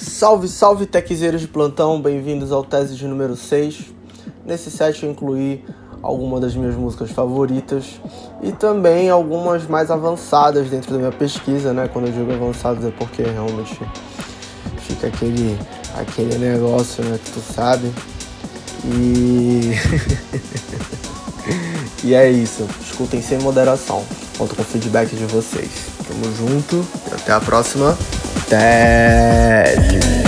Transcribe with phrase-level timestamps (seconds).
[0.00, 3.92] Salve, salve techzeiros de plantão, bem-vindos ao Tese de número 6.
[4.46, 5.62] Nesse set eu incluí
[6.00, 8.00] algumas das minhas músicas favoritas
[8.42, 11.86] e também algumas mais avançadas dentro da minha pesquisa, né?
[11.86, 13.78] Quando eu digo avançadas é porque realmente
[14.78, 15.58] fica aquele,
[15.94, 17.20] aquele negócio, né?
[17.22, 17.92] Que tu sabe.
[18.86, 19.72] E.
[22.08, 22.66] e é isso.
[22.82, 24.02] Escutem sem moderação.
[24.38, 25.70] Conto com o feedback de vocês.
[26.08, 27.94] Tamo junto e até a próxima.
[28.50, 30.19] Tese.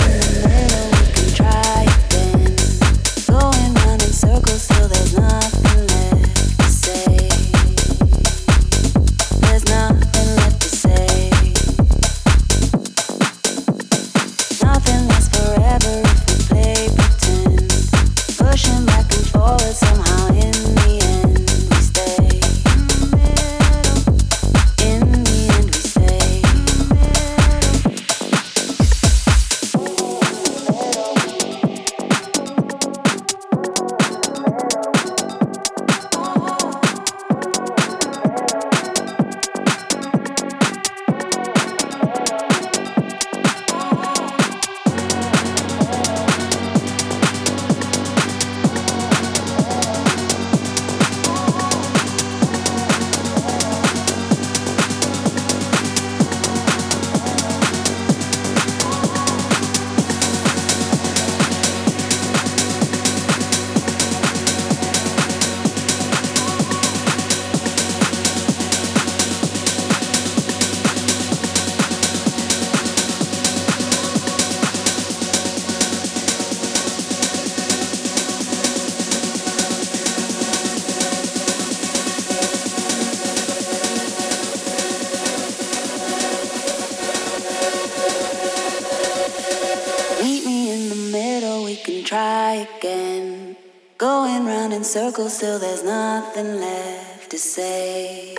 [94.93, 98.35] Circles till there's nothing left to say.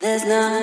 [0.00, 0.61] There's nothing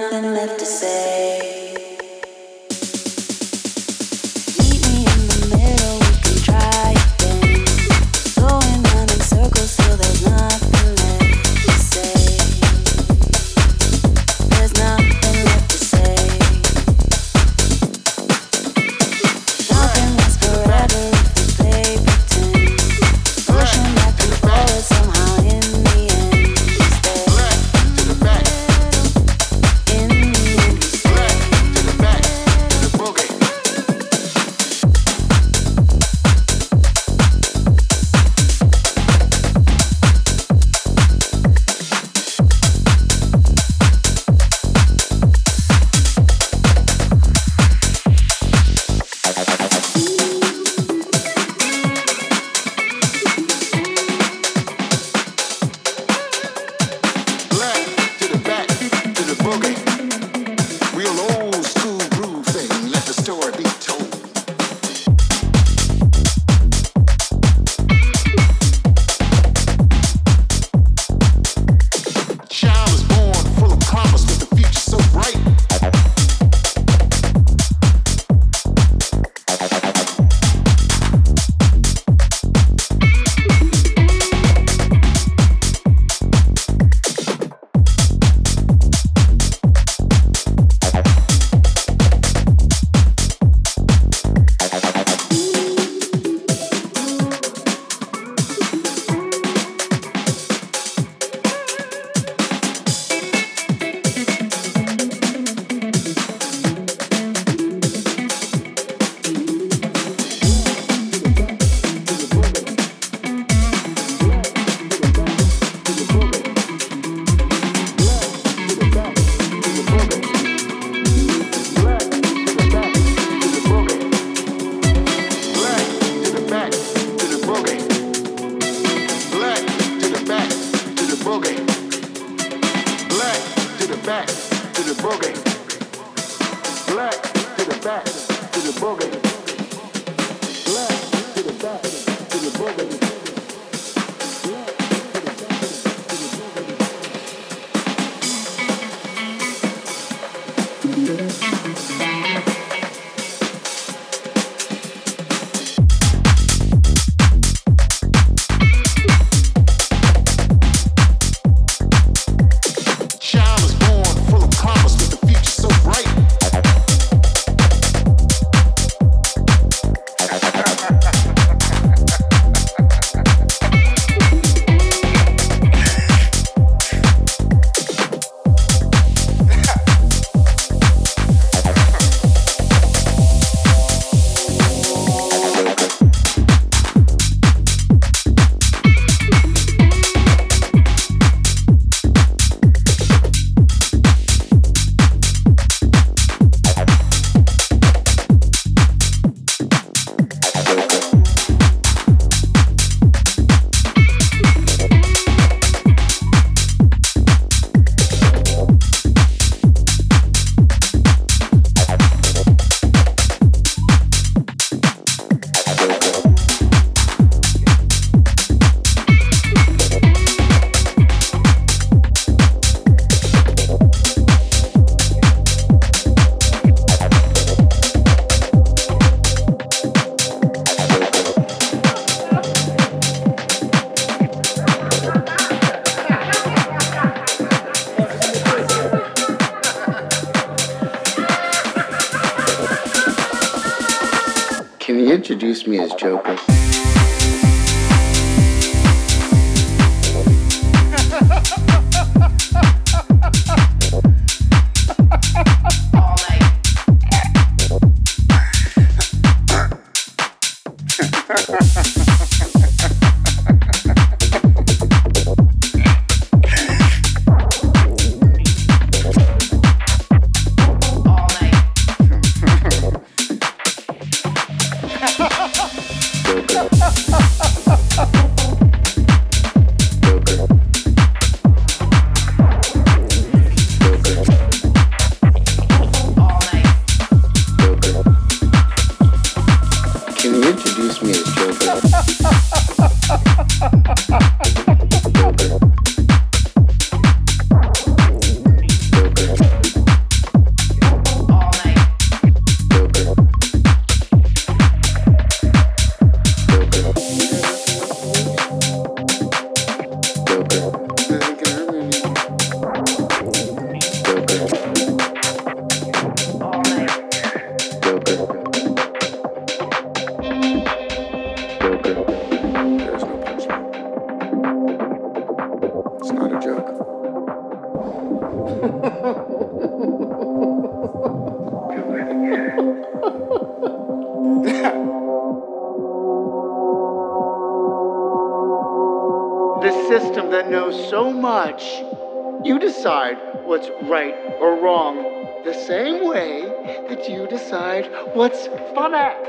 [343.89, 345.03] right or wrong.
[345.44, 346.44] The same way
[346.88, 349.29] that you decide what's funny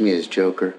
[0.00, 0.74] me as Joker?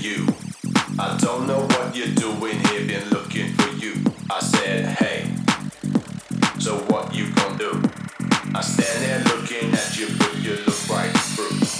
[0.00, 0.26] you.
[0.98, 3.94] I don't know what you're doing here, been looking for you.
[4.30, 5.34] I said, hey,
[6.58, 7.82] so what you gonna do?
[8.54, 11.79] I stand there looking at you, but you look right through.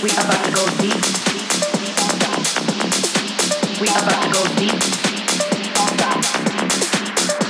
[0.00, 0.94] We about to go deep.
[3.80, 4.78] We about to go deep.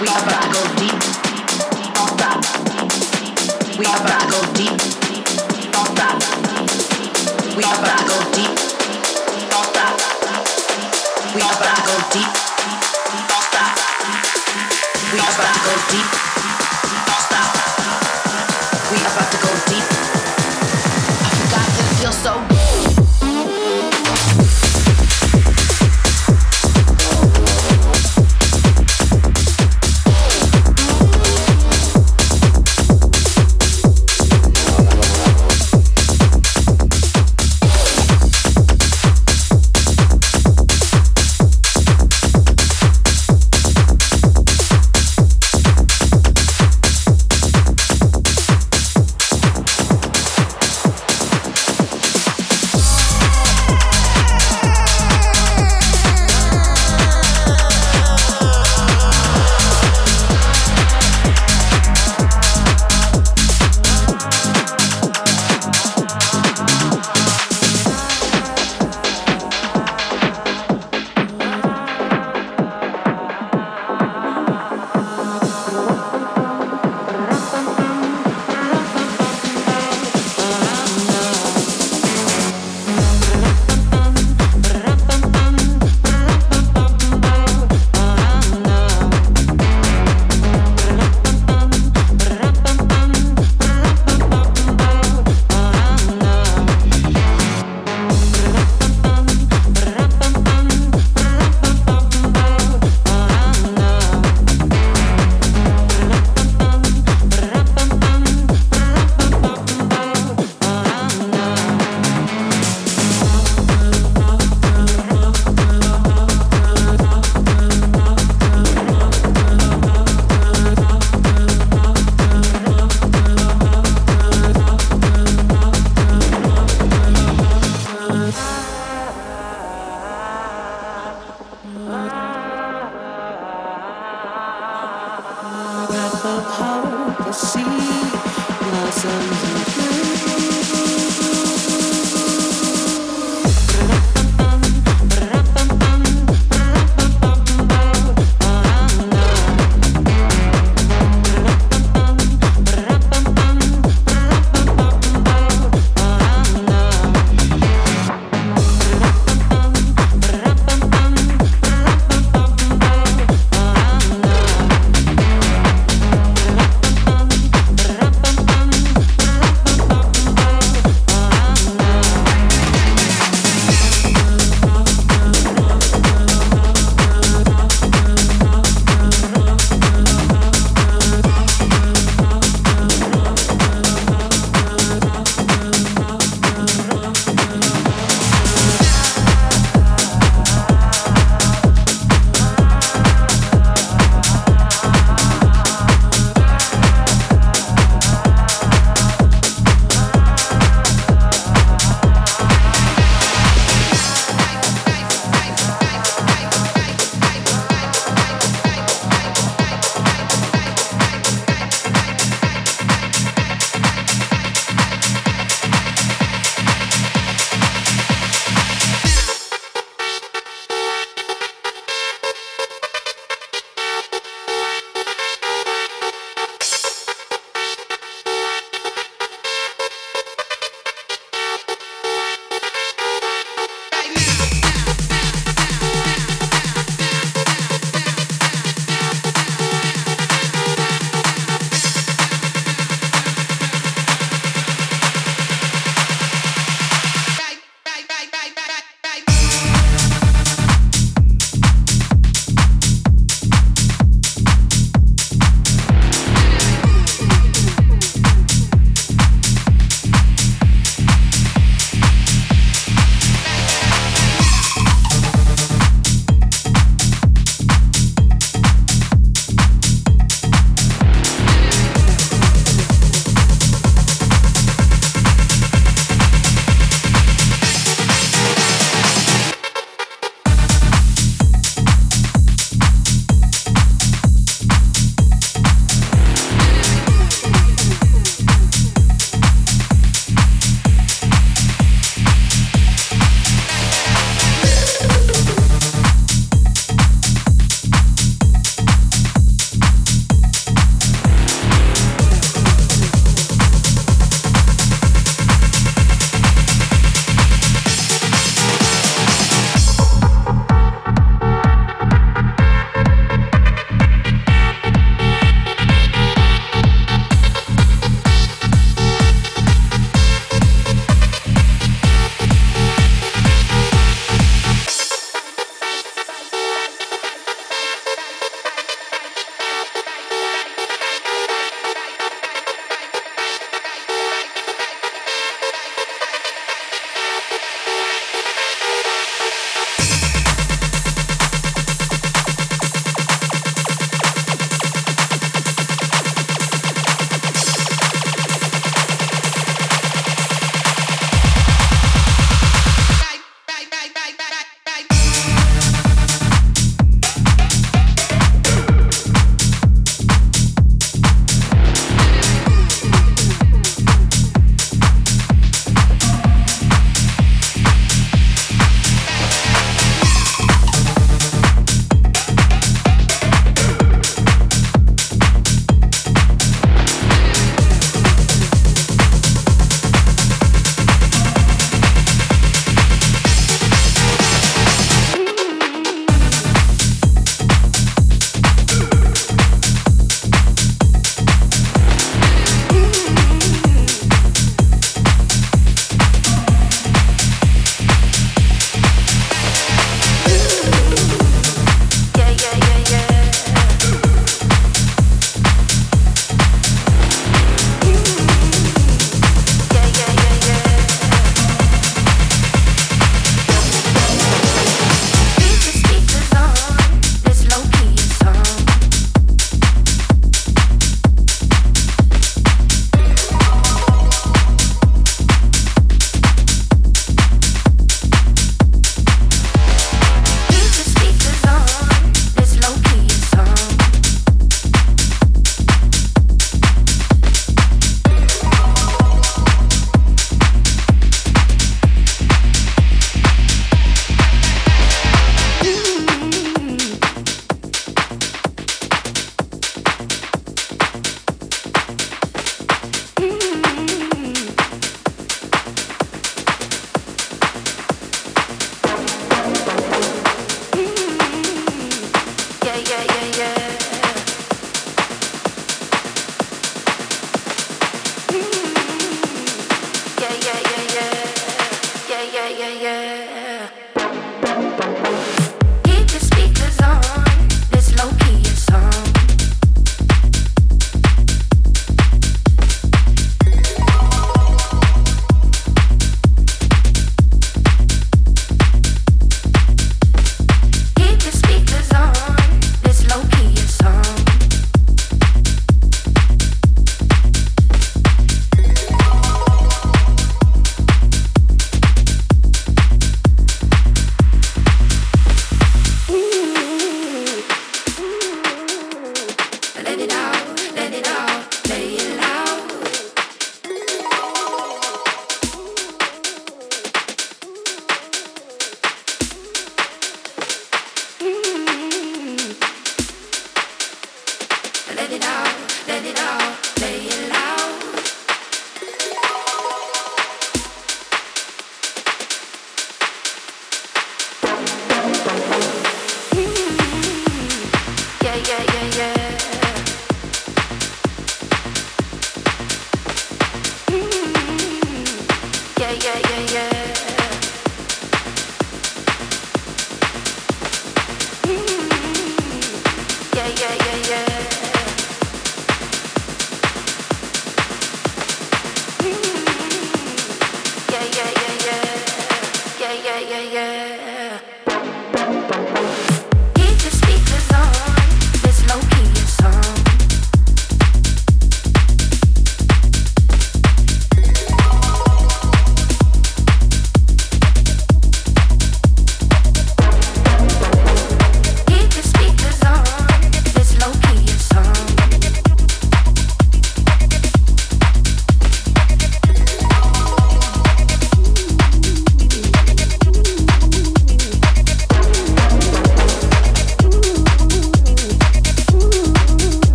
[0.00, 0.96] We about to go deep.
[3.78, 4.72] We about to go deep.
[7.56, 8.56] We about to go deep.
[11.34, 12.32] We about to go deep.
[15.12, 16.29] We about to go deep.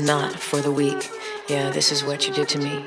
[0.00, 1.10] Not for the weak.
[1.48, 2.84] Yeah, this is what you did to me.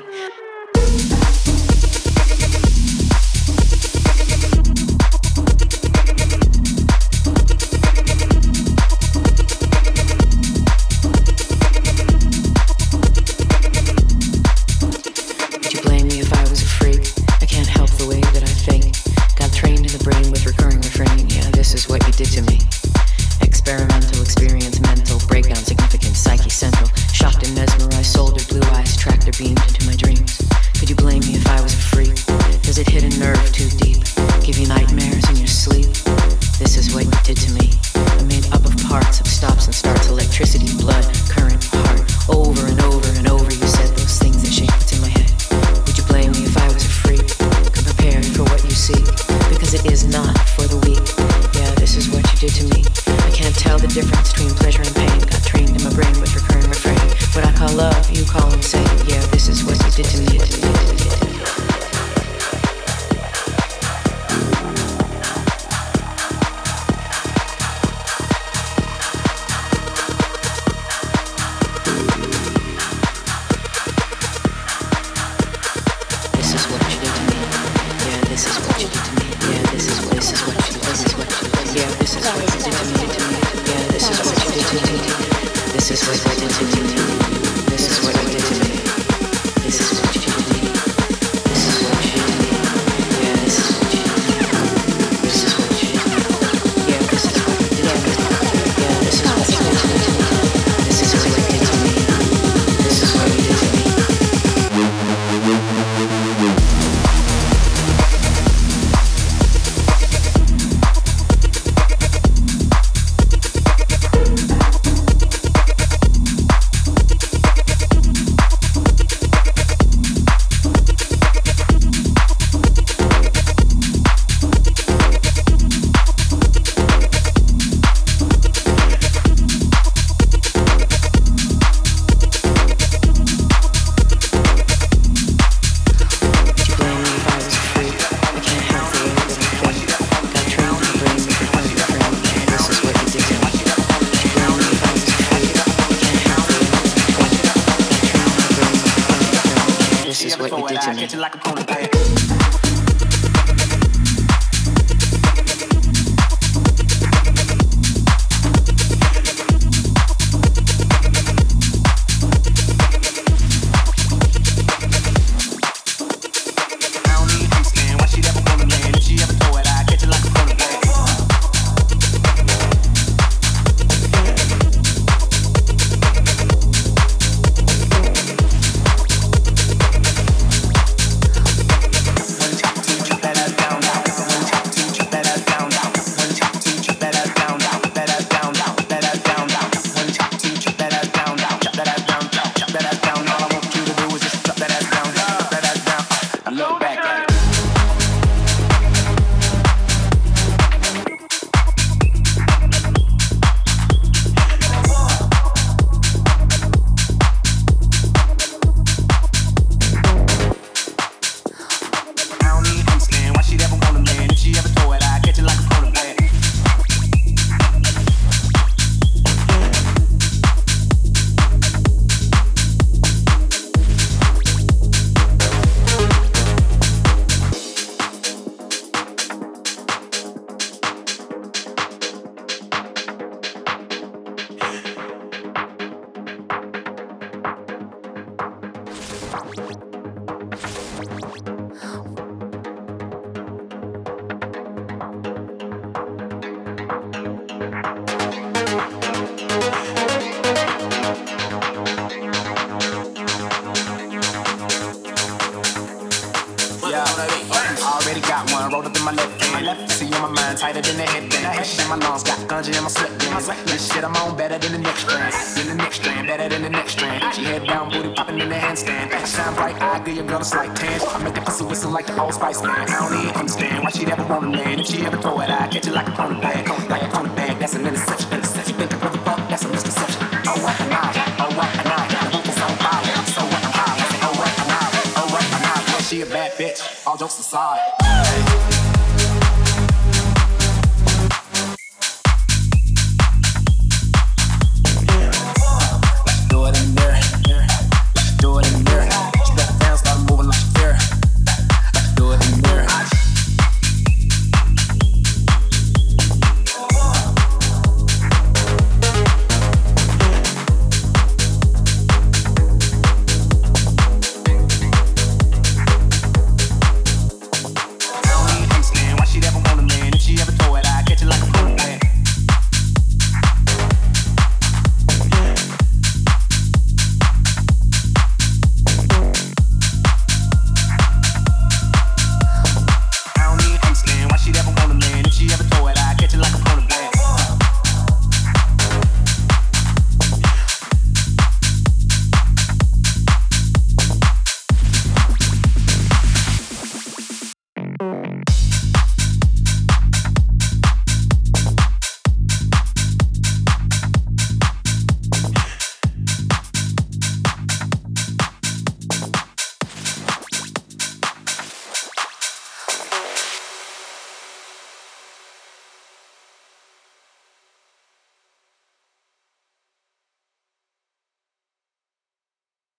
[269.98, 271.00] Eye, give your girl a slight tan.
[271.08, 272.70] I make that pussy whistle like the old Spice Man.
[272.70, 274.78] I don't even understand why she'd ever want a man.
[274.78, 276.68] If she ever throw it, I catch it like a pony bag.
[276.88, 278.38] Like a pony bag, that's an interception.
[278.38, 279.48] You think I'm the fuck?
[279.48, 280.22] That's a misconception.
[280.46, 282.30] Oh what an eye, oh what an eye.
[282.30, 284.22] The roof is on fire, so what I'm high.
[284.22, 286.02] Oh what an eye, oh what an eye.
[286.02, 288.47] She a bad bitch, all jokes aside.